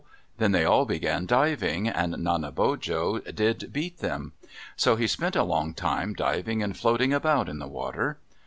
Then 0.39 0.51
they 0.51 0.65
all 0.65 0.85
began 0.87 1.27
diving, 1.27 1.87
and 1.87 2.13
Nanebojo 2.15 3.19
did 3.35 3.71
beat 3.71 3.99
them. 3.99 4.33
So 4.75 4.95
he 4.95 5.05
spent 5.05 5.35
a 5.35 5.43
long 5.43 5.75
time 5.75 6.15
diving 6.15 6.63
and 6.63 6.75
floating 6.75 7.13
about 7.13 7.47
in 7.47 7.59
the 7.59 7.67
water. 7.67 8.17